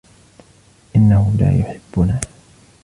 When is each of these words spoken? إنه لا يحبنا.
إنه 0.95 1.31
لا 1.39 1.51
يحبنا. 1.57 2.21